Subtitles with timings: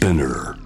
[0.00, 0.56] Spinner.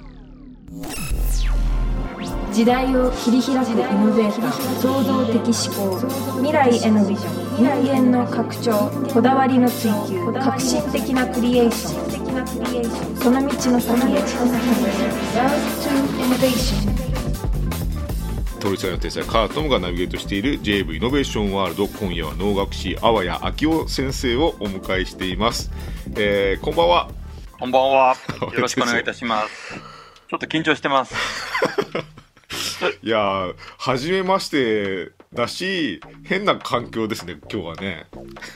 [2.53, 5.99] 時代を切り開くイノベーター創造的思考
[6.37, 7.29] 未来へのビジョ
[7.61, 13.17] ン人間の拡張こだわりの追求革新的なクリエーション。
[13.17, 14.21] その道の先へ。
[14.21, 15.51] Love
[15.83, 15.91] to
[16.23, 16.95] Innovation
[18.61, 25.73] 鳥さんの天才カートムがナビゲートしている JV イノベーションワールド今夜は能楽師阿波谷昭夫先生をお迎えしています、
[26.17, 27.24] えー、こんばんは
[27.59, 28.17] こんばんは。
[28.53, 29.75] よろしくお願いいたします。
[30.29, 31.15] ちょっと緊張してます。
[33.03, 38.07] いやー初めましてだし変な環境ですね今日はね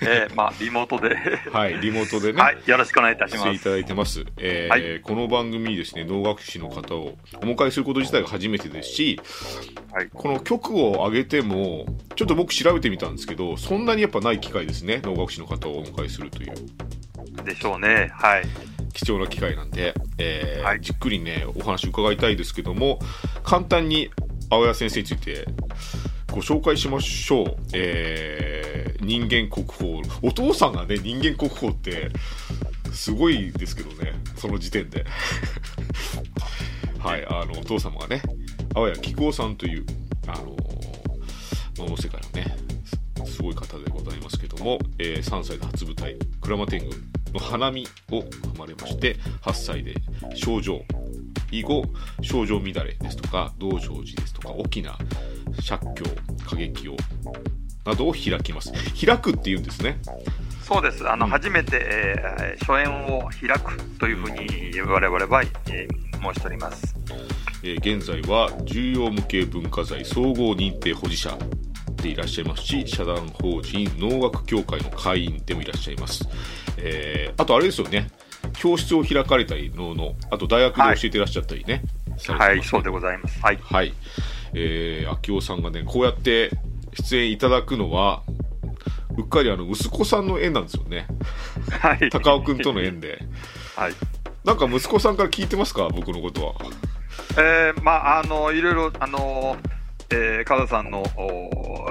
[0.03, 1.17] えー、まあ、リモートで。
[1.51, 3.43] はいリモートでね、はい、よろしくお願いいたします。
[3.45, 9.21] していただいてます、えーはいこの番組にですね能楽師の方をお迎えすること自体が初めてですし、
[9.93, 16.55] はいこの曲を上げてもちょっと僕調べてみたんですけどそんなにやっぱない機会ですね能楽師の方をお迎えするという
[17.45, 18.11] でしょうね。
[18.15, 18.45] はい。
[18.93, 20.81] 貴重な機会なんで、えーはい。
[20.81, 22.99] じっくりねお話伺いたいですけども
[23.45, 24.11] 簡単に
[24.51, 25.47] 青谷先生について
[26.33, 30.01] ご紹介しましょう、えー人間国宝。
[30.23, 32.11] お父さんがね人間国宝って
[32.93, 35.05] すごいですけどねその時点で。
[36.99, 38.21] はいあのお父様がね
[38.75, 39.87] 青谷紀久夫さんという
[40.27, 40.57] あの
[41.79, 42.57] 能の世界のね
[43.27, 46.97] すすごい方でございますけども、えー3歳で初舞台「鞍馬天狗」
[47.33, 49.95] の花見を踏まれまして8歳で
[50.35, 50.83] 症状
[51.51, 51.85] 以後
[52.23, 54.97] 症状乱れですとか道成寺ですとか沖縄
[55.67, 56.05] 借境
[56.47, 56.97] 歌劇を
[57.85, 58.71] などを開きます。
[59.05, 59.99] 開くっていうんですね。
[60.63, 61.09] そうです。
[61.09, 61.33] あの、うん。
[61.33, 66.97] 初めて、えー、初演を開くというふうに我々は、えー申しております。
[67.63, 71.37] えー現在は重要無形文化財総合認定保持者
[72.03, 76.29] でいらっしゃいますし社団法人能楽協会の会員でもいらっしゃいます、
[76.79, 78.11] えーあとあれですよね
[78.55, 81.83] 教室を開かれたり能のあと大学で教えてらっしゃったりね、
[82.17, 83.41] されてはい、そうでございます。
[83.41, 83.59] はい。
[83.63, 83.95] はい。
[84.55, 86.51] えー、秋夫さんがね、こうやって
[86.95, 88.23] 出演いただくのは、
[89.17, 91.07] うっかりあの、息子さんの縁なんですよね。
[91.81, 92.11] はい。
[92.11, 93.19] 高尾くんとの縁で。
[93.77, 93.93] はい。
[94.45, 95.89] なんか息子さんから聞いてますか？
[95.91, 96.55] 僕のことは。
[97.37, 99.57] えー、まあ、あの、いろいろ、あの、
[100.11, 101.91] えー、加田さんの、お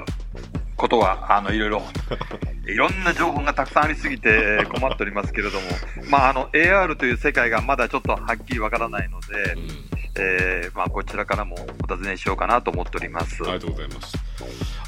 [0.77, 1.83] ことは、あの、いろいろ、
[2.67, 5.67] いろんな情報がたくさんありすぎてえー 困っておりますけれども、
[6.09, 9.97] まあ、あの、AR という世界がまだちょっとはっきりわからないのでう、ん。
[10.19, 13.43] えー、まあ、こちらからもお尋ねしようかなと思っております。
[13.43, 14.17] ありがとうございます。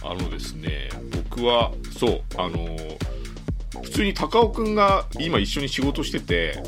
[0.04, 2.78] あのですね、僕は、そう、あの
[3.84, 6.64] 普通に高尾くんが今一緒に仕事してて、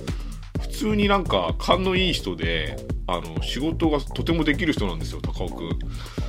[0.61, 2.75] 普通になんか勘のいい人で、
[3.07, 5.79] あの、仕事がとてもできる人なんですよ、高尾くん。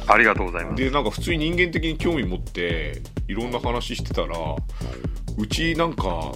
[0.06, 0.82] ありがとうございます。
[0.82, 4.28] でなんか普通に人間的に興味持っていろんな話してたら
[5.38, 6.32] うちなんか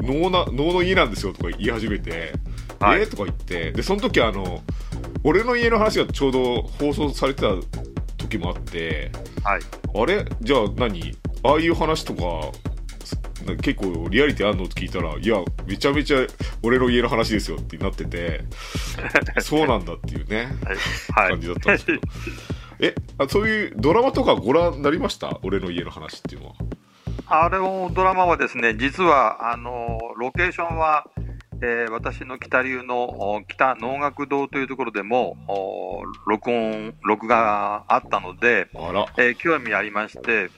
[0.00, 2.32] 能な能の家なんですよとか言い始めて
[2.80, 4.62] 「はいえーとか言ってでその時あの
[5.24, 7.48] 俺の家の話がちょうど放送されてた
[8.16, 9.10] 時もあって
[9.44, 9.60] はい。
[9.94, 10.24] あれ？
[10.40, 11.16] じゃあ何？
[11.42, 12.22] ああいう話とか
[13.46, 14.64] な結構リアリティあんの？
[14.64, 16.18] って聞いたらいやめちゃめちゃ
[16.62, 18.44] 俺の家の話ですよってなってて
[19.40, 20.48] そうなんだっていうね
[21.12, 21.26] はい。
[21.26, 21.98] はい感じだったんですけど。
[22.80, 25.38] えあそういうドラマとかご覧になりました？
[25.42, 26.54] 俺の家の話っていうのは。
[27.26, 31.06] あれのドラマはですね、実は、あの、ロケーションは、
[31.62, 33.04] えー私の北流の
[33.34, 38.68] お北能楽堂というところでも、お録音、録画があったので。
[39.18, 40.50] えー興味ありまして、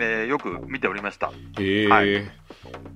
[0.00, 1.30] えーよく見ておりました。
[1.58, 2.30] へえ、はい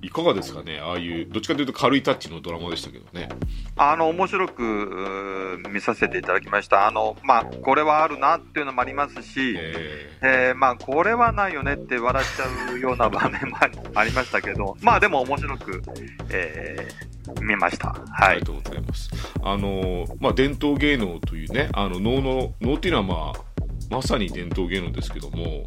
[0.01, 3.29] い、かがですかねああいう、どっちかというと軽いタッチのドラマでしたけどね。
[3.75, 6.87] あの、面白く見させていただきました。
[6.87, 13.57] あの、まあ、これはあるなっていうのもありますし、ええーまあ、これはないよねって笑っちゃうような場面も
[13.95, 15.81] ありましたけど、 まあでも面白く、
[16.29, 17.87] えー見ました。
[17.87, 18.47] ーあはいりが。
[18.47, 19.09] とうございます。
[19.41, 23.52] あのーまあ、伝統芸能というね、あの能の能っていうのはまあ
[23.93, 25.65] まさに伝統芸能ですけども、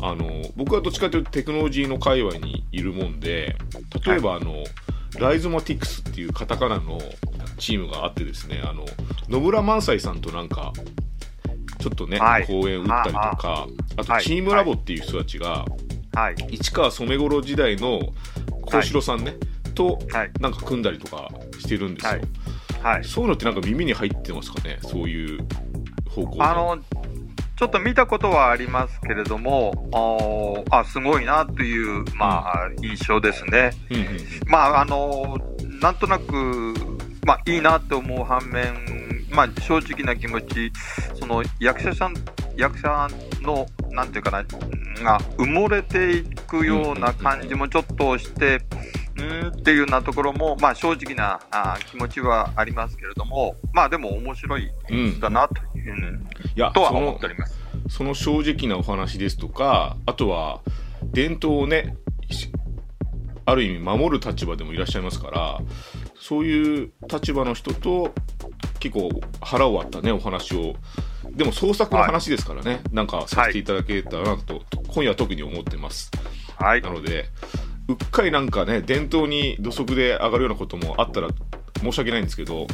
[0.00, 3.56] あの僕はどっちかというとテクノロジーの界隈にいるもんで、
[4.06, 4.62] 例えばあの、
[5.18, 7.00] ライゾマティクスっていうカタカナの
[7.58, 8.86] チームがあってですね、あの
[9.28, 10.72] 野村萬斎さんとなんか
[11.78, 13.66] ちょっとね、はい公演打ったりとか、
[13.96, 15.64] あとはいチームラボっていう人たちが、
[16.14, 16.34] はい。
[16.50, 18.00] 市川染五郎時代の
[18.62, 19.34] 幸四郎さんね、
[19.74, 20.30] とはい。
[20.38, 21.28] なんか組んだりとか
[21.58, 22.12] してるんですよ。
[22.12, 22.22] はい。
[22.94, 23.04] はい。
[23.04, 24.78] そういうのってなんか耳に入ってますかね？
[24.82, 25.38] そういう
[26.08, 26.78] 方向であの、
[27.56, 33.70] ちょっと見たことはありますけれども、あーあ、すごいなという、まあ、印象ですね。
[33.90, 34.18] うんうんうん。
[34.46, 35.38] まあ、あの、
[35.80, 36.74] なんとなく、
[37.24, 38.74] まあ、いいなと思う反面、
[39.30, 40.72] まあ、正直な気持ち、
[41.18, 42.14] その役者さん、
[42.56, 43.08] 役者
[43.42, 44.42] の、なんていうかな、
[45.02, 48.60] が埋もれていくような感じもちょっとして、
[49.16, 54.70] うーんっていうようなところも、まあ、正直なあ気持ちはありますけれども、まあでも面白い
[55.20, 57.58] だなという、うんいやとはその思っております。
[57.88, 60.60] その正直なお話ですとかあとは
[61.02, 61.96] 伝統をね
[62.30, 62.50] し
[63.46, 65.60] ある意味守る立場でもいらっしゃいますから
[66.18, 68.14] そういう立場の人と
[68.80, 69.10] 結構
[69.40, 70.76] 腹を割ったねお話を
[71.30, 76.10] でも創作の話ですからね、なんかさせていただけたらなと、今夜は特に思ってます
[76.56, 76.90] はいな。
[76.90, 77.26] ので
[77.88, 81.28] うっかりなんかね伝統に土足で上がるようなこともあったら
[81.80, 82.66] 申し訳ないんですけど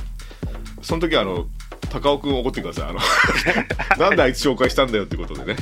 [0.83, 1.47] その時はあの
[1.91, 2.99] 高尾くん怒ってくださいあの
[3.99, 5.57] なんであいつ紹介したんだよってことでね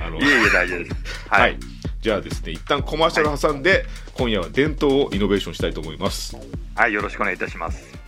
[0.00, 0.96] あのいえいえ、大丈夫です。
[1.28, 1.58] はい、はい。
[2.00, 6.36] じゃあですね一旦コマーシャル挟んで、今夜は伝統をイノベーションしたいと思います
[6.74, 8.02] はい、よろしくお願いいたします。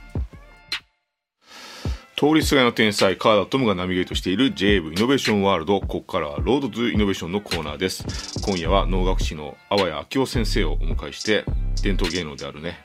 [2.16, 11.44] 通りすがりの天才川田十夢がナビゲートしている JAV イノベーションワールドここからは ROAD TO INNOVATION のコーナーです今夜は能楽師の粟谷明生先生をお迎えして
[11.82, 12.78] 伝統芸能であるね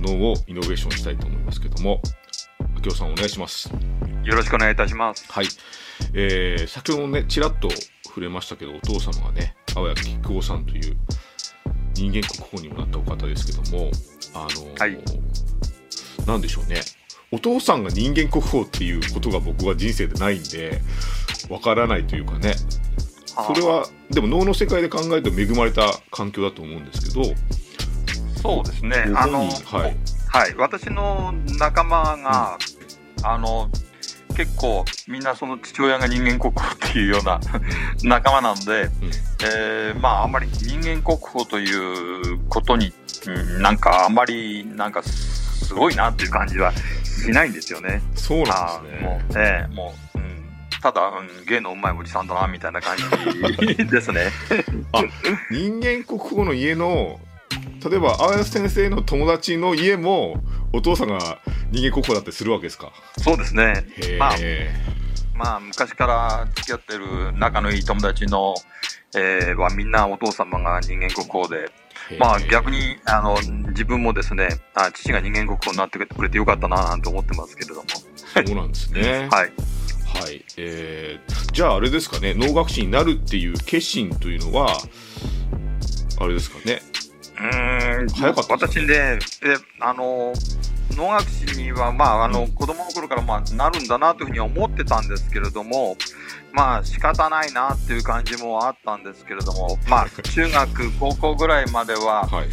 [0.00, 2.02] 能をイノベーションしたいと思いますけども
[2.90, 3.70] さんお願いします。
[4.24, 5.24] よろしくお願いいたします。
[5.30, 5.46] はい、
[6.14, 7.68] えー、先ほどねちらっと
[8.04, 10.96] 触れましたけどお父様がね淡谷菊夫さんという
[11.94, 13.90] 人間国宝にもなったお方ですけども
[14.34, 14.98] あのーはい。
[16.26, 16.80] なんでしょうね。
[17.30, 20.80] お父さんが人間国宝っていうことが僕は人生でないんで
[21.50, 22.54] わからないというかね。
[23.26, 27.34] それはでも能の世界で考えると恵まれた環境だと思うんですけど。
[28.40, 29.04] そうですね。
[29.08, 29.96] ごあの、はい
[30.34, 32.58] はい、私の仲間が、
[33.22, 33.70] あの、
[34.36, 37.38] 結構みんなその父親が人間国宝っていうような
[38.02, 38.90] 仲間なんで、
[39.44, 41.72] えーまああんまり人間国宝とい
[42.32, 42.92] うことに、
[43.28, 46.72] うんなんかあんまりなんかすごいなっていう感じは
[47.04, 48.02] しないんですよね。
[48.16, 49.72] そうなんあですーもねう、ええ。
[49.72, 50.44] もう、うん、
[50.82, 53.04] ただ、うん、芸のうまいおじさんだなみたいな感じ
[53.86, 54.32] ですね。
[55.52, 57.20] 人間国宝の家の
[57.88, 60.42] 例えば淡谷先生の友達の家も
[60.72, 61.40] お父さんが
[61.70, 62.92] 人間国宝だったりするわけですか？
[63.18, 63.86] そうですね。
[63.98, 64.70] へまあえ、
[65.34, 68.54] まあ、昔から付き合ってる仲のいい友達の、
[69.16, 71.70] えーはみんなお父様が人間国宝で、
[72.18, 73.36] まあ逆に、あの、
[73.70, 77.82] 自分もですね、あ父が人間国宝になってくれてよかったななんて思ってますけれども。
[78.46, 79.52] そうなんですね はい。
[80.20, 84.78] はい、えー、じゃああれですかね能楽師になるっていう決心というのは
[86.20, 86.82] あれですかね
[87.44, 88.66] うーん、早かった。
[88.66, 89.18] です私ね、え、
[89.80, 90.32] あの、
[90.96, 95.96] 能楽師には、まあ、あの、子供の頃から、まあ、なるんだなというふうには思ってたんですけれども、
[96.52, 102.48] まあ、仕方ないなっていう感じもあったんですけれども、 まあ、中学、高校ぐらいまでは、はい、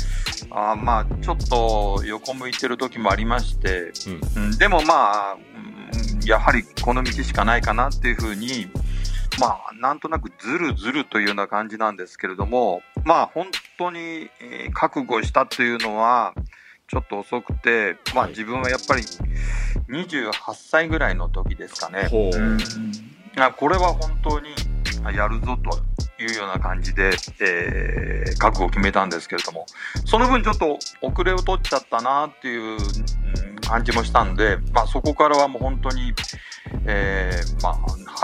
[0.50, 3.92] あーまあ、ちょっと横向いてる時もありまして、
[4.36, 5.72] うん、うん、でもまあ、うん
[6.26, 8.70] やはりこの道しかないかなっていうふうに、
[9.40, 14.00] まあ、なんとなくずるずるというような感じなんですけれども、まあ、本当に、
[14.40, 16.34] えー覚悟したというのは、
[16.88, 18.30] ちょっと遅くて、まあ、はい。
[18.32, 19.04] 自分はやっぱり
[19.90, 22.08] 28歳ぐらいの時ですかね。
[22.10, 22.38] ほう。
[22.38, 22.58] うん。
[23.38, 24.50] あこれは本当に
[25.06, 27.12] あやるぞというような感じで、
[27.42, 29.66] えー覚悟を決めたんですけれども、
[30.06, 32.78] その分ちょっと遅れを取っちゃったなっていう、うん
[33.62, 36.14] 感じもしたんで、まあそこからはもう本当に、
[36.86, 37.74] えーまあ、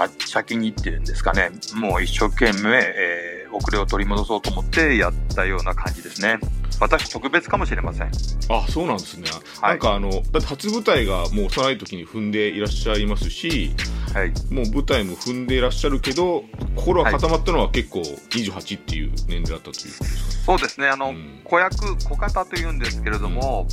[0.01, 6.39] はっちゃきにっていうんですかね、もう一生懸命、えー遅れを取り戻そうと思ってやったような感じですね。
[6.79, 8.11] 私特別かもしれません。
[8.49, 9.27] あそうなんですね、
[9.61, 9.71] はい。
[9.71, 13.71] なんかあのだって初舞台がもう幼い時に踏んでいらっしゃいますし
[14.13, 14.29] はい。
[14.53, 16.43] もう舞台も踏んでいらっしゃるけど
[16.75, 20.53] 心は固まったのは結構28っていう年齢だったということですか？
[20.53, 21.41] ね、そうですね、あの、うん。
[21.43, 23.67] 子役、子方というんですけれども、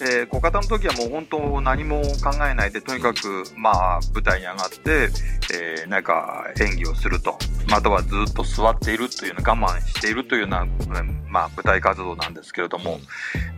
[0.00, 5.08] えー、子方の時はもう本当何も考えないで、とにかく、まあ、舞台に上がって、
[5.54, 7.38] えー、なんか演技をすると、
[7.68, 12.98] またはずっと座っているというような、我慢しているというような、うんまあ、舞台活動なんですけれども、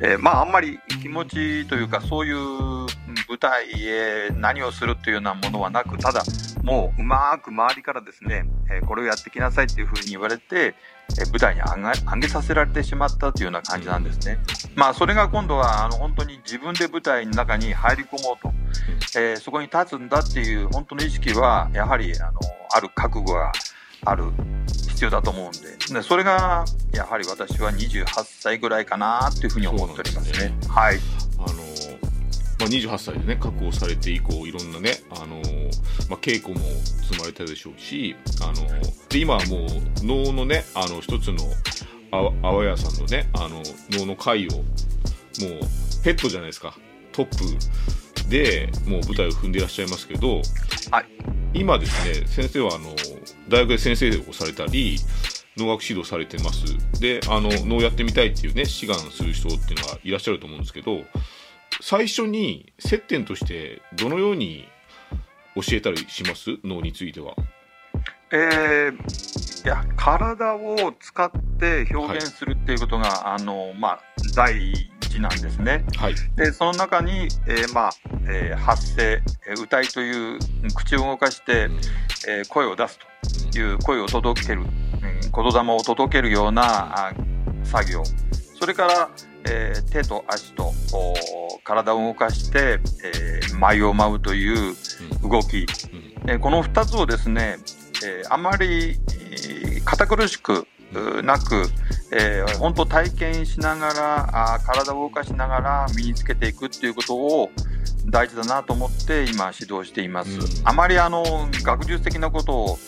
[0.00, 2.86] えーまあ、あんまり気持ちというか、そういううん
[3.28, 6.22] 舞台へ何をするというようなものはなく、ただ、
[6.62, 10.74] もううまく周りからですね、えーこれをやってきなさいっていうふうに言われて、
[11.18, 14.38] えー舞台に上げさせられてしまったというような感じなんですね。
[14.74, 18.52] まあ、それが今度は、あの、本当に自分で舞台の中に入り込もうと、
[19.18, 22.40] えーそこに立つんだっていう本当の意識は、やはり、あの、
[22.74, 23.52] ある覚悟が
[24.04, 24.24] ある
[24.88, 30.66] 必要だと思うんで、でそれが、やはり私は28歳ぐらいかなっていうふうに思っておりますねそうなんで。
[30.68, 30.98] はい。
[32.58, 35.36] まあ、28歳でね覚悟されて以降いろんなね、あの
[36.08, 38.54] まあ、稽古も積まれたでしょうし、あの
[39.08, 41.38] で今はもう能のねあの一つの
[42.10, 44.64] あ淡谷さんのねあの能の会をもう
[46.02, 46.74] ペットじゃないですか。
[47.12, 50.42] トップでもう舞台を踏んでいらっしゃいますけど、
[50.90, 51.06] はい。
[51.54, 52.94] 今ですね先生はあの
[53.48, 54.98] 大学で先生をされたり
[55.56, 56.64] 能楽指導されてます。
[57.00, 61.02] であの能やってみたいっていうね志願する人っていうのがいらっしゃると思うんですけど
[61.80, 64.68] 最初に接点としてどのように
[65.54, 66.58] 教えたりします？
[66.64, 67.34] 脳については。
[68.30, 74.00] えー、いや体を使って表現するっていうことが、はい、あのまあ、
[74.34, 75.84] 第一なんですね。
[75.96, 77.90] はい、でその中に、えー、まあ
[78.30, 79.22] えー、発声
[79.58, 80.38] 歌いという
[80.74, 81.72] 口を動かして、うん、
[82.28, 82.98] えー、声を出す
[83.50, 87.14] という声を届ける、うん、言霊を届けるような
[87.64, 88.02] 作業
[88.58, 89.10] それから、
[89.48, 90.72] えー、手と足と
[91.62, 94.74] 体を動かして、えー、舞を舞うという
[95.22, 97.58] 動き、うん、えー、この2つをですね、
[98.04, 100.66] えー、あまり、えー、堅苦しく
[101.22, 101.66] なく、
[102.12, 107.50] えー、本当体験しながらあ体を動かしながら身につけていくっていうことを
[108.06, 110.30] 大事だなと思って今指導しています。
[110.30, 111.22] うん、あまりあの
[111.62, 112.78] 学術的なことを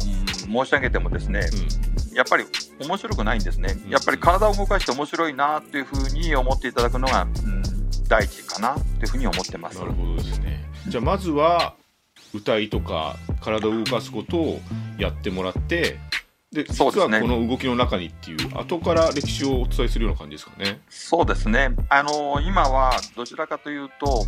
[0.00, 2.44] 申し上げてもですね、うん、やっぱり
[2.80, 3.76] 面白くないんですね。
[3.88, 7.62] やっぱり体を動かして面白いなっていうふうに思っていただくのが、うん、
[8.08, 9.78] 第一かなというふうに思ってます。
[9.78, 10.64] なるほどですね。
[10.88, 11.74] じゃあまずは
[12.32, 14.60] 歌いとか体を動かすことを
[14.98, 15.98] やってもらって
[16.52, 20.80] で実はこの動きの中にっていう後から歴史をお伝えするような感じですかね。
[20.88, 21.70] そうですね。
[21.90, 24.24] あの今はどちらかというと、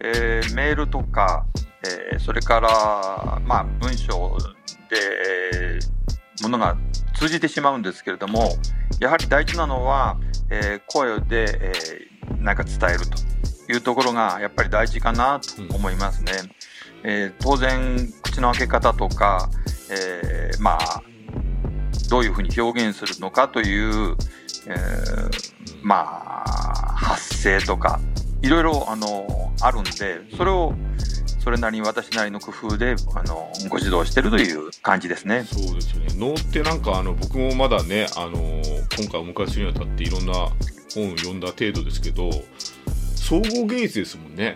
[0.00, 1.46] えー、メールとか、
[2.12, 4.36] えー、それからまあ文章
[4.90, 4.96] で、
[5.54, 6.76] えー、ものが
[7.20, 8.56] 通じてしまうんですけれども、
[8.98, 10.16] やはり大事なのは、
[10.48, 16.32] えー、声で、えー、なんか伝えるというところがやっぱり大事かなと思いますね。
[17.04, 19.50] うん、えー、当然口の開け方とか、
[19.90, 21.02] えー、まあ
[22.08, 24.16] どういうふうに表現するのかという、
[24.66, 28.00] えー、まあ発声とか
[28.40, 30.72] いろいろあのあるんでそれを
[31.40, 35.44] それなりに私なりの工夫であのご指導してるという感じですね。
[35.44, 36.08] そうですよね。
[36.16, 38.38] 能ってなんかあの僕もまだねあの
[38.98, 40.32] 今回お迎えするにあたっていろんな
[40.94, 42.30] 本を読んだ程度ですけど
[43.16, 44.54] 総合芸術ですもんね。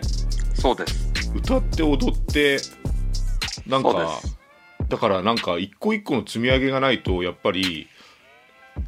[0.53, 1.11] そうです。
[1.35, 2.57] 歌って踊って
[3.67, 4.21] なんか
[4.87, 7.87] だからなんか一個一個の積み上げがないとやっぱり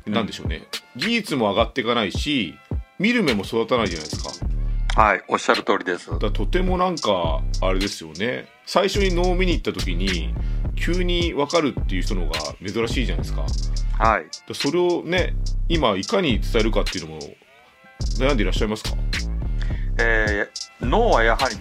[0.06, 2.56] なんでしょうね、技術も上がっていかないし
[3.00, 4.47] 見る目も育たないじゃないですか
[4.98, 6.10] はいおっしゃる通りです。
[6.18, 8.48] だとてもなんかあれですよね。
[8.66, 10.34] 最初に能を見に行った時に
[10.76, 13.46] 急に分かるっていう人のが珍しいじゃないですか。
[14.04, 14.26] はい。
[14.56, 15.36] それをね
[15.70, 17.20] 今いかに伝えるかっていうのも
[18.18, 18.90] 悩んでいらっしゃいますか？
[20.00, 21.56] えー、脳はやはり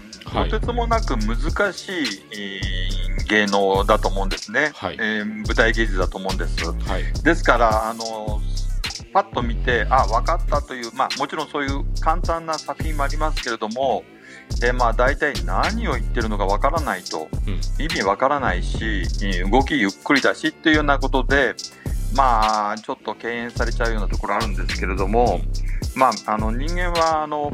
[0.51, 2.05] とてつもなく難しい、
[3.29, 6.73] 芸能だと思うんですね、はい、えー、舞台芸術だと思うんです。
[6.73, 8.41] はい、ですからあの
[9.17, 14.05] パッと見てあ分かったという、まあ、もちろんそういう簡単な作品もありますけれども、
[14.63, 19.05] えー、まあ大体何を言ってるのか分からないと、うん、意味分からないし
[19.51, 21.55] 動きゆっくりだしというようなことで
[22.15, 25.41] まあちょっと敬遠されちゃうようなところあるんですけれども、
[25.95, 27.53] まあ、あの人間はあの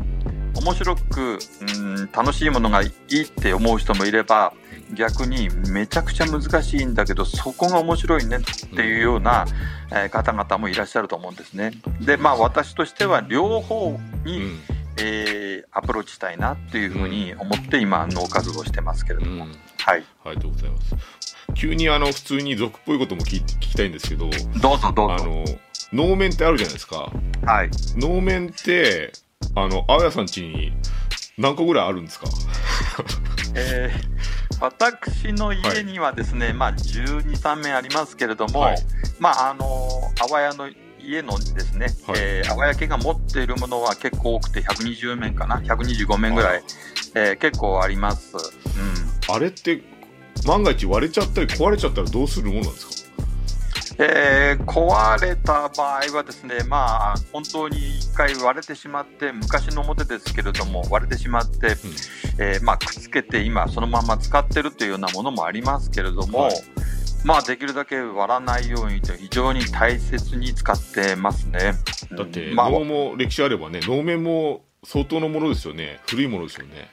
[0.55, 4.53] 面白く、うん、楽しいものがいいって思う人もいれば
[4.95, 9.47] 逆にめちゃくちゃ難しいんだけどそこが面白いねっていうような、
[9.91, 11.73] えー、方々もいらっしゃると思うんですね。
[12.01, 14.59] でまあ私としては両方に、うん、
[14.99, 20.05] えー、アプローチしたいなっていうふうに思って今脳活動してますけれども、うん、はい。
[20.25, 20.97] ありがとうございます。
[21.55, 24.29] 急にあの普通に俗っぽいことも聞聞きたいんですけど。
[24.61, 25.15] どうぞどうぞ。
[25.15, 25.45] あの
[25.93, 27.11] 能面ってあるじゃないですか。
[27.45, 27.71] はい。
[27.97, 29.13] 能面って
[29.55, 30.73] あの青谷さん家に
[31.39, 32.27] 何個ぐらいあるんですか？
[33.55, 38.79] えー、私の家にはですね、はい、まあ12、3面ありますけれども、はい、
[39.19, 39.89] まああの
[40.23, 40.69] 阿波屋の
[40.99, 46.63] 家のですね、はい、えー、阿波屋家が持っているものは結構多くて120面かな？125面ぐらい、
[47.15, 49.83] えー、結構あります、うん、あれって
[50.47, 52.93] 万が一割れちゃったり壊れちゃったらどうするものなんですか？
[53.99, 61.75] えー、壊れた場合はですね、まあ、本当に1回割れてしまって、昔の表ですけれども、割れてしまって、うん、
[62.39, 66.53] えー、まあ、くっつけて今、そのまま使ってるというようなものもありますけれども、はい、
[67.25, 71.75] まあ、できるだけ割らないようにと非常に大切に使ってますね。
[72.17, 76.01] だって、能、まあ、も歴史あればね、能面も相当のものですよね。
[76.09, 76.91] 古いものですよね。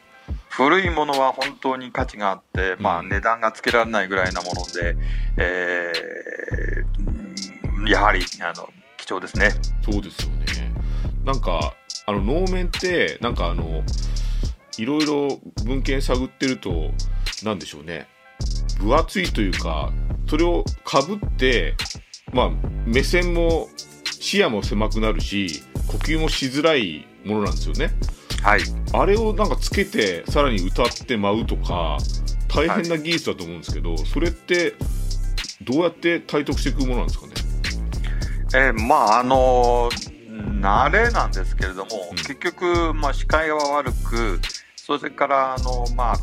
[0.50, 4.96] 古いものは本当に価値があって、まあ、値段がつけられないぐらいなもので、
[5.38, 9.52] えー、やはりあの貴重ですね。
[9.84, 10.78] そうですよね
[11.24, 13.84] なんかあの能面ってなんかあの
[14.78, 16.92] いろいろ文献探ってると
[17.44, 18.08] 何でしょうね。
[18.80, 19.92] 分厚いというか
[20.28, 21.76] それをかぶって
[22.34, 22.52] まあ
[22.86, 23.68] 目線も
[24.06, 27.92] 視野も狭くなるし呼吸もしづらいものなんですよね。
[28.42, 28.62] はい、
[28.94, 31.98] あれをなんかつけてさらに歌って舞うとか
[32.48, 34.76] 大変な技術だと思うんですけど、はい、それって
[35.62, 37.34] どうやって体得していくものなんですかね？
[38.56, 39.90] えーまああの
[40.60, 42.16] 慣れなんですけれども、うん。
[42.18, 44.39] 結局、まあ、視界は悪く
[44.75, 46.18] それからあの、まあ、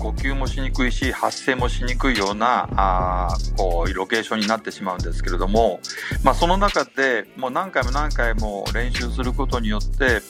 [0.00, 5.80] 呼吸もしにくいし発声もしにくいようなあーこうロケーションになってしまうんですけれども、
[6.24, 10.20] まあ、その中でもう何回も何回も練習することによって、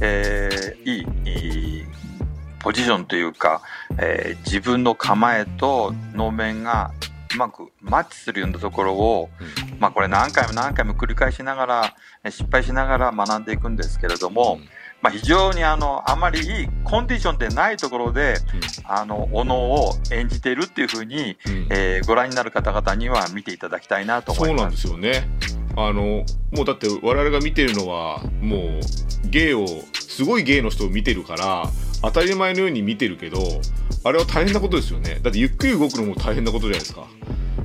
[0.00, 1.84] えーいいいい
[2.60, 3.62] ポジションというか、
[3.98, 6.92] えー自分の構えと能面が
[7.34, 9.28] うまくマッチするようなところを、
[9.78, 14.58] まあ、これ何回も何回も繰り返しながらえー失敗しながら学んでいくんですけれども、
[15.02, 18.36] まあ、非常にあのあまりいいコンディションでないところで
[18.84, 21.52] あのお能を演じているっていうふうに、うん。
[21.52, 24.70] うんえーご覧になる方々には見ていただきたいなと思そうなんいま。
[24.70, 25.28] ですすよね。
[25.76, 28.80] あのもうだって我々が見てるのはもう
[29.28, 31.64] 芸をすごい芸の人を見てるから
[32.02, 33.38] 当たり前のように見てるけど
[34.04, 35.20] あれは大変なことですよね。
[35.22, 37.06] だってゆっくり動くのも大変なことじゃないですか。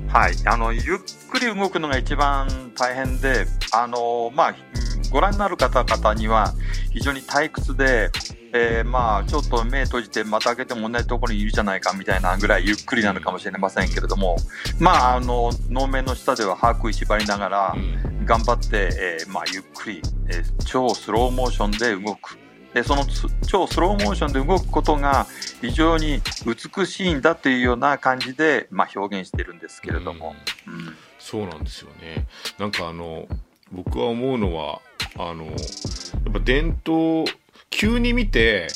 [0.07, 0.83] はい、あのゆっ
[1.29, 6.55] くり動くのが一番大変で、あのまあ、うんご覧になる方々には
[6.91, 8.09] 非常に退屈で、
[8.51, 14.37] えーまあ、ちょっと目閉じてまた開けても同じところにいるじゃないかみたいなぐらいゆっくりなのかもしれませんけれども、
[14.79, 18.25] まあ、あの能面の下では把握縛りながらうん。
[18.25, 22.39] 頑張って、えーまあ、ゆっくり、えー超スローモーションで動く。
[22.73, 25.27] でそのつ超スローモーションで動くことが
[25.61, 30.35] 非常に美しいんだというような感じで、まあ、表現してるんですけれども。
[30.67, 30.95] うん。
[31.19, 32.27] そうなんですよね。
[32.57, 33.27] なんかあの
[33.71, 34.81] 僕は思うのは
[35.17, 37.25] あのやっぱ伝統
[37.69, 38.67] 急に見て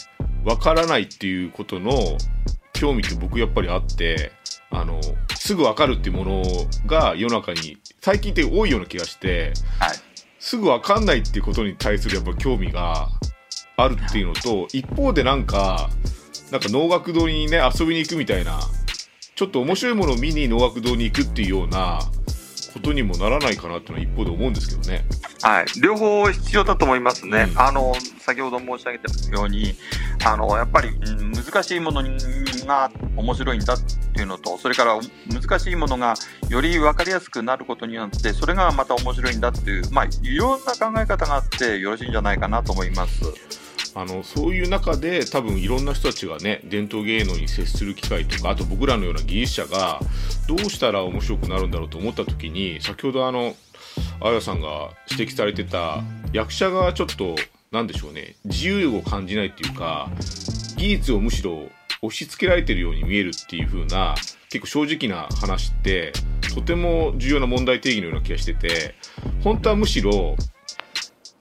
[0.46, 1.92] わからないっていうことの
[2.74, 4.32] 興味って僕やっぱりあって
[4.70, 5.02] あの
[5.36, 6.44] すぐわかるっていうもの
[6.86, 9.98] が世の中に最近って多いような気がしてはい。
[10.40, 13.10] すぐわかんないっていうことに対するやっぱ興味が
[13.80, 15.92] あるっていうのと一方でなんか
[16.52, 18.60] なんか能楽堂にね遊びに行くみたいな
[19.36, 22.00] ちょっと面白いものを見に能楽堂に行くっていうような
[22.78, 25.06] ことにもならないかなっていうのは一方で思うんですけどね。
[25.42, 29.74] はい、両方必要だと思いますね、うんあの先ほど申し上げたように
[30.26, 32.04] あのやっぱりうん難しいもの
[32.66, 33.78] が面白いんだっ
[34.14, 35.00] ていうのとそれから
[35.32, 36.16] 難しいものが
[36.50, 43.24] より分かりやすくなることによってそれがまた面白いんだっていう、まあ、いろんな考え方があってよろしいんじゃないかなと思います。
[44.00, 50.00] あのそういう中で多分いろんな人たちがね伝統芸能に接する機会とかあと僕らのような技術者が
[50.48, 53.56] どうしたら面白くなるんだろうと思った時に先ほどあの
[54.22, 57.36] あやさんが指摘されてた役者がちょっと
[57.72, 60.12] なんでしょうね自由を感じないっていうか
[60.78, 61.68] 技術をむしろ
[62.04, 64.14] 押し付けられてるように見えるっていう風な
[64.50, 66.14] 結構正直な話って
[66.54, 68.94] とても重要な問題定義のような気がしてて
[69.44, 70.36] 本当はむしろ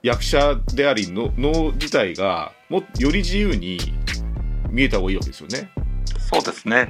[0.07, 3.79] 役者でありの脳自体がもより自由に
[4.71, 5.69] 見えた方がいいわけですよね。
[6.19, 6.88] そうですね。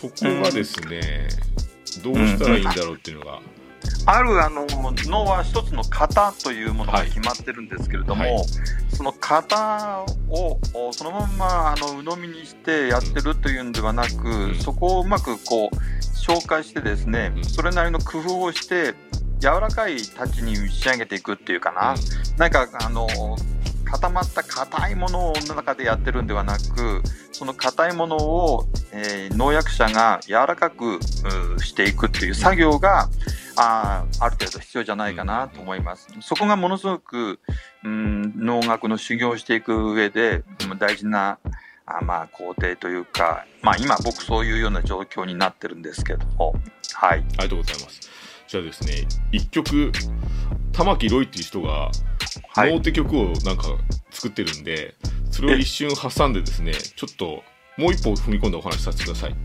[0.00, 1.26] そこがですね、
[2.04, 3.40] どうしたらいいんだろうっていうのが、
[4.06, 8.34] あるあの脳は一つの型というものが決まってるんですけれども、はい。
[8.34, 8.44] はい
[9.00, 14.54] その型をおそのままあの鵜呑みにしてやってるというんではなく、うん。
[14.56, 15.76] そこをうまくこう
[16.14, 17.44] 紹介してですね、うん。
[17.44, 18.94] それなりの工夫をして
[19.40, 22.36] 柔らかいタッチに仕上げていくっていうかな、うん。
[22.36, 23.08] なんかあの
[23.84, 33.08] 固まった硬いものの中でやってるんではなくその硬いものを、えー農薬者が柔らかくうしていくっていう作業が、
[33.56, 36.08] あーある程度必要じゃないかなと思います。
[36.20, 37.40] そこがものすごく、
[37.82, 41.38] うん、農学の修行をしていく上でうん大事な
[41.86, 46.54] あまあ工程というか、まあ、今僕そういうような状況になってるんですけども。
[46.92, 47.20] はい。
[47.20, 48.09] ありがとうございます。
[48.50, 49.92] じゃあですね、一曲、
[50.72, 51.92] 玉木ロイっていう人が、
[52.48, 52.72] はい。
[52.72, 53.62] 能って曲をなんか
[54.10, 54.96] 作ってるんで、
[55.30, 57.44] それを一瞬挟んでですね、ちょっと
[57.78, 59.36] もう一歩踏み込んだお話しさせてください。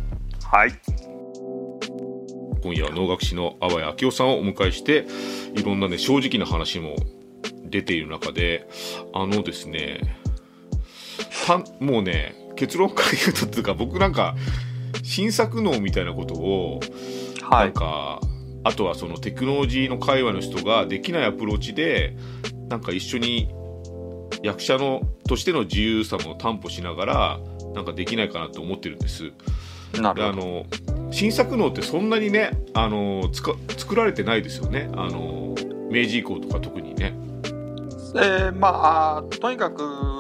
[0.44, 0.72] はい。
[2.64, 5.06] 今夜は能楽師の淡谷明夫さんをお迎えして
[5.54, 6.96] いろんなね正直な話も
[7.64, 8.68] 出ている中で
[9.14, 10.00] あのですね
[11.46, 14.36] たもうね結論から言うとっていうか僕なんか
[15.04, 16.80] 新作能みたいなことを
[17.44, 18.20] はないんか、
[18.66, 22.18] あとはそのテクノロジーの界隈の人ができないアプローチで
[22.68, 23.54] なんか一緒に
[24.42, 27.40] 役者のとしての自由さも担保しながら
[27.76, 29.32] なんかできないかなと思ってるんです。
[30.02, 30.34] なるほど。
[30.34, 30.66] であの
[31.12, 34.90] 新作能ってそんなにねあのつか作られてないですよね。
[34.94, 35.54] あの
[35.92, 37.16] 明治以降とか特にね。
[38.16, 40.15] えーまあとにかくうん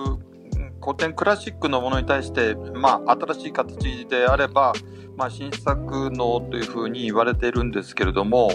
[0.86, 4.74] 古典クラシックのものに対して、まあ、新しい形であれば、
[5.17, 8.52] まあ、新作能というふうに言われているんですけれども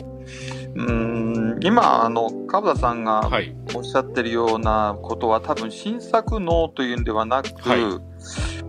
[0.76, 3.56] うーん今あの川田さんがはい。
[3.74, 8.00] おっしゃってるようなことは多分新作能というんではなく、は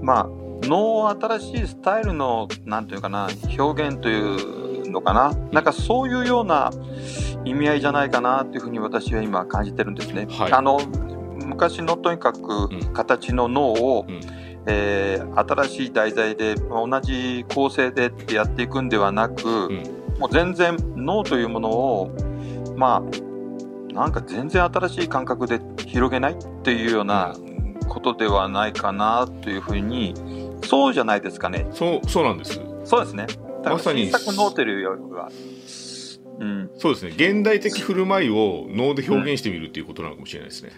[0.01, 0.27] まあ
[0.63, 5.33] 能新しいスタイルのなんていうかな表現というのかな。
[5.51, 6.71] なんかそういうような
[7.45, 10.27] 意味合いじゃないかなというふうに私は今感じてるんですね。
[10.29, 10.51] はい。
[10.51, 10.79] あの
[11.45, 14.21] 昔のとにかくうん形の脳を、うん。
[14.67, 20.01] えー新しい題材で同じ構成でってやっていくんではなく、ん。
[20.19, 22.15] もう全然脳というものを
[22.77, 27.35] まあなんか全然新しい感覚で広げないっていうような
[27.89, 30.13] ことではないかなというふうに
[30.63, 31.67] そうじゃないですかね。
[31.73, 32.61] そうそうなんです。
[32.85, 33.27] そうですね。
[33.63, 34.09] まさに。
[34.09, 35.29] 新作脳というよりは、
[36.39, 37.11] うん、そうですね。
[37.11, 40.71] 現代的振る舞いを能で表現してみるっていうことなのかもしれないですね、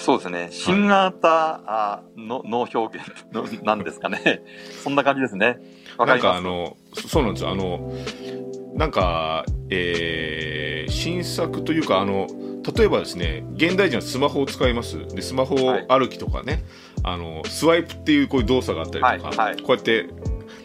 [0.00, 0.48] そうですね。
[0.50, 4.42] 新型、あの脳表現のなんですかね。
[4.82, 5.58] そんな感じですね。
[5.98, 6.32] わかなんります？
[6.32, 7.50] かあのそそうなんですよ。
[7.50, 7.92] あの
[8.74, 12.26] なんかえー新作というかあの
[12.76, 15.06] 例えばですね現代人はスマホを使います。
[15.08, 15.86] でスマホはい。
[15.88, 16.64] 歩きとかね、
[17.04, 19.52] あのスワイプっていうこういう動作があったりとか、はい。
[19.54, 19.62] はい。
[19.62, 20.08] こうやって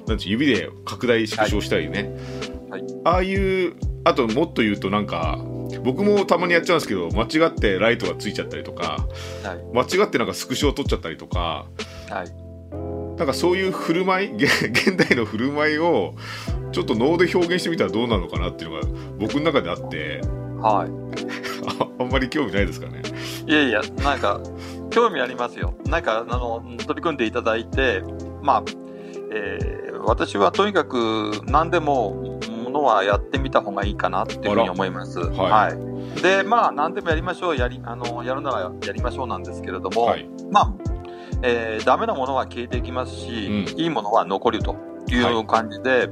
[0.08, 2.12] なんて指で拡大縮小したりね、
[2.70, 2.84] はい。
[3.04, 5.40] ああいうあともっと言うとなんか
[5.84, 9.06] 僕もたまにやっちゃうんですけど間違ってライトがついちゃったりとか
[9.44, 9.88] はい。
[9.98, 11.66] 間違ってなんかスクショを撮っちゃったりとか
[12.10, 13.18] はい。
[13.18, 16.16] なんかそういう振る舞い現 現代の振る舞いを
[16.72, 18.88] ちょっと能で表現してみたらどうなのかなっていうのが
[19.20, 20.22] 僕の中であって
[20.62, 20.86] は
[21.80, 23.02] あ あんまり興味ないですかね。
[23.46, 23.52] い。
[23.52, 24.40] いやいや、なんか、
[24.90, 25.76] 興味ありますよ。
[25.86, 28.02] なんか、あの、取り組んでいただいて、
[28.42, 28.64] まあ、
[29.32, 32.35] えー私はとにかく何でもも
[32.76, 35.20] のはやってみた方がいいかなっていうふうに思います。
[35.20, 36.22] らはい。
[36.22, 40.74] で、まあ、何でもやりましょう、やり、あの、やるならやりましょうなんですけれども、はい、まあ、
[41.42, 44.76] えーダメなものは消えていきますし、うんいいものは残ると
[45.10, 46.10] いう感じで、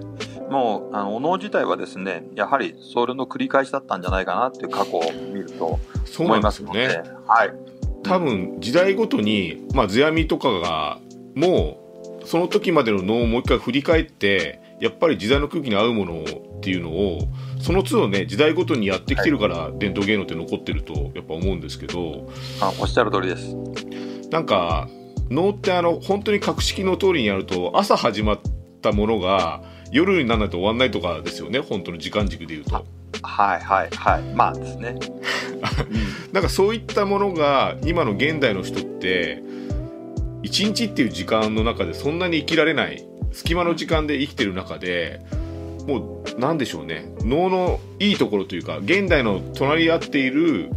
[0.49, 5.01] もう、あの、お能自体はですね、やはりそれの繰り返しだったんじゃないかなっていう過去を
[5.33, 7.03] 見るとそう思ないますので、ね。
[7.27, 7.53] はい。
[8.03, 10.99] 多分時代ごとに、まあ、世阿弥とかが
[11.35, 11.77] も
[12.21, 16.23] うその時までの能をもう一回振り返ってやっぱり時代の空気に合うもの
[16.63, 17.19] っていうのを
[17.59, 22.29] その都度ね時代ごとにやってきてるから伝統芸能って残ってるとやっぱ思うんですけど
[22.61, 23.53] あおっしゃる通りです。
[24.31, 24.87] なんか
[25.29, 28.39] 能ってあの本当に格式の通りにやると朝始まっ
[28.81, 32.85] たものが夜にならないと終わんないとかですよね本当の時間軸で言うと。
[33.21, 34.23] はいはいはい。
[34.33, 34.95] まあですね。
[36.31, 39.43] なんかそういったものが今の現代の人って
[40.41, 45.21] 一日っていう時間の中でそんなに生きられない隙間の時間で生きてる中で
[45.87, 50.69] もうなんでしょうね脳のいいところというか現代の隣り合っている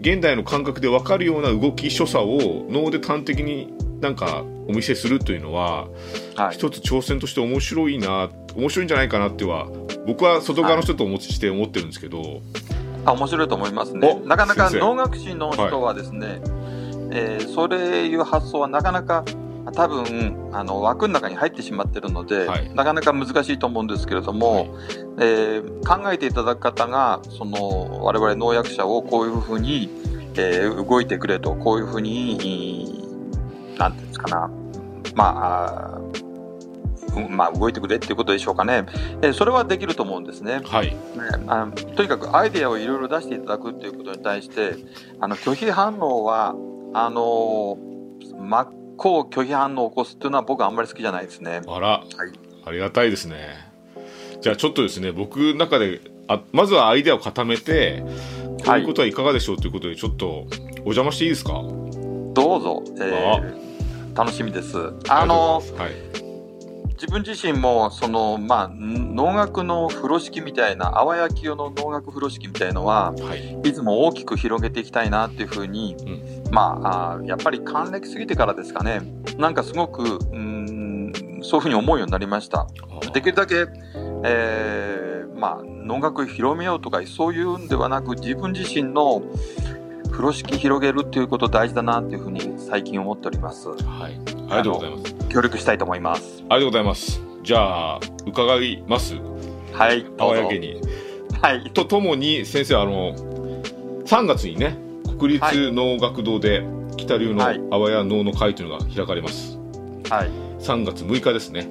[0.00, 5.88] 現代の感覚で分かるような動き所作を脳で端的になんかお見せするというのは
[6.36, 6.54] はい。
[6.54, 9.68] 一つ挑戦として面白いな面白いんじゃないかなっては
[10.06, 12.40] 僕は外側の人と思ってして思ってるんですけど、
[13.04, 14.20] あ面白いと思いますね。
[14.22, 16.40] おなかなか能楽師の人はですね、
[17.10, 19.24] えーそれいう発想はなかなか
[19.72, 22.72] 多分あの枠の中に入ってしまってるので、はい。
[22.74, 24.76] なかなか難しいと思うんですけれども、
[25.18, 29.88] えー考えていただく方がその我々能役者をこういうふうに、
[30.36, 33.02] えー動いてくれとこういうふうに
[33.78, 34.50] なんていうんですかな。
[35.14, 36.00] まあ
[37.30, 38.84] まあ、動いてくれっていうことでしょうかね、
[39.22, 40.60] えーそれはできると思うんですね。
[40.64, 40.88] はい。
[40.88, 40.96] ね
[41.46, 44.74] あのとにかくアイデアをいろいろ出していただくということに対して
[45.18, 46.54] あの拒否反応は
[46.92, 47.78] あの
[48.38, 48.62] 真
[48.96, 51.60] っ向拒否反応を起こすっていうのは僕はあんまり好きじゃないですね。
[51.66, 52.02] あら、
[52.64, 53.36] ありがたいですね。
[54.40, 58.02] じゃあちょっとですね、僕の中で、あまずはアイデアを固めて、
[58.64, 60.46] こういうことはいかがでしょうということで、ちょっと
[60.80, 61.52] お邪魔していいですか？
[61.52, 63.66] どうぞ、えー
[64.16, 64.76] 楽しみです。
[65.10, 65.88] あのありがとうござ
[66.22, 66.25] い
[67.00, 73.20] 自分自身もその、まあ、能楽の風呂敷みたいな淡焼き用の能楽風呂敷みたいのははい。
[73.22, 73.60] はい。
[73.68, 75.96] いつも大きく広げていきたいなっていうふうに、
[76.48, 76.80] うま
[77.18, 79.00] あやっぱり還暦過ぎてからですかね
[79.38, 82.66] なんかすごくうーんそういうふうに思うようになりました
[83.12, 83.66] できるだけ、
[84.24, 85.06] えー
[85.38, 89.22] まあ能楽を広めようとかそういうんではなく自分自身の
[90.10, 94.35] 風呂敷広げるっていうこと大事だなっていうふうに最近思っておりますはい。
[94.48, 95.14] ありがとうございます。
[95.28, 97.20] 協力したいと思いますありがとうございます。
[97.42, 99.16] じゃあ、伺います。
[99.72, 100.80] はいどうぞ青やけに。
[101.40, 103.14] はいとともに、先生、あの、
[104.06, 104.78] 3月にね、
[105.18, 106.64] 国立能楽堂で、
[106.96, 109.58] 北流のはい阿波屋能の会というのが開かれます。
[110.08, 110.30] はい
[110.60, 111.68] 3月6日ですね。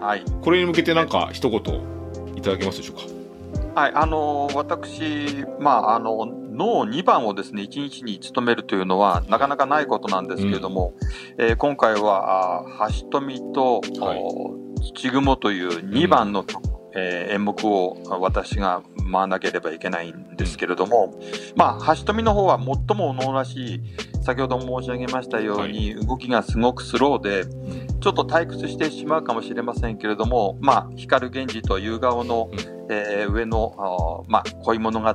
[0.00, 1.60] はいこれに向けてなんか一言
[2.36, 2.96] いただけますでしょう
[3.74, 3.80] か？
[3.80, 6.26] はい、あの私、まあ、あの
[6.58, 10.94] 脳2番をですね1日に務めるというのはなかなかないことなんですけれども、
[11.38, 14.20] えー今回はあ橋富と、はい。
[14.20, 14.58] お
[14.94, 16.44] 土雲という2番の、
[16.94, 21.14] えー演目を私が舞わなければいけないんですけれども、
[21.54, 23.80] まあ、橋富の方は最も能らしい
[24.22, 27.44] 先ほども申し上げましたように、動きがすごくスローで、
[28.00, 35.14] ちょっと退屈してしまうかもしれませんけれども、まあ、光源氏と夕顔の、うんえー上の、まあ、恋物語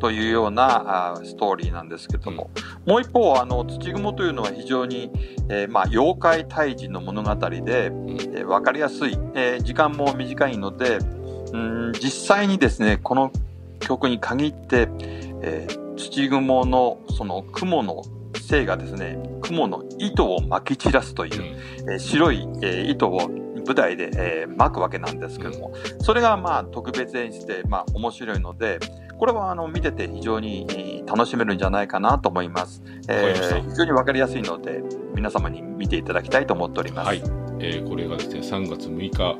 [0.00, 2.50] というようなあストーリーなんですけども、
[2.86, 5.10] もう一方、あの、土雲というのは非常に、
[5.48, 10.98] えーまあ、妖怪退治の物語で、えーわかりやすい、えー時間も短いので、
[11.52, 13.32] うん実際にですね、この
[13.80, 14.88] 曲に限って、
[15.42, 18.02] えー土雲のその雲の
[18.36, 21.56] 性がですね、雲の糸を巻き散らすという、
[21.90, 23.30] えー白い、えー糸を
[23.66, 28.78] 舞台で、えー巻くわけなんですけども、それがまあ特別演出でまあ面白いので、
[29.18, 32.82] これはあの見てて非常にえー楽しめるんじゃないかなと思います。
[33.08, 34.82] えー非常にわかりやすいので、
[35.14, 37.06] 皆様に見ていただきたいと思っております。
[37.06, 37.22] はい、
[37.60, 39.36] えーこれがですね3月6日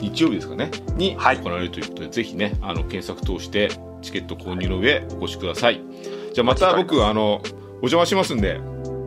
[0.00, 0.70] 日曜日ですかね？
[0.96, 1.38] にはい。
[1.38, 5.80] 行われるということで、ぜひねあの検索通してチケット購入の上お越しください。
[6.32, 7.40] じゃあまた僕あの
[7.76, 8.60] お邪魔しますんで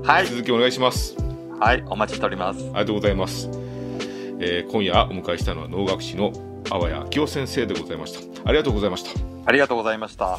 [0.04, 1.18] はい、続きお願いします。
[1.60, 2.60] はい、お待ちしております。
[2.60, 3.50] ありがとうございます、
[4.40, 6.32] えー今夜お迎えしたのは能楽師の
[6.70, 8.50] 阿波谷明夫先生でございました。
[8.50, 9.10] ありがとうございました。
[9.46, 10.36] ありがとうございました。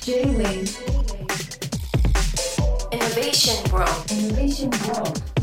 [0.00, 1.02] J-Wave
[2.92, 3.90] Innovation World.
[4.08, 5.41] Innovation World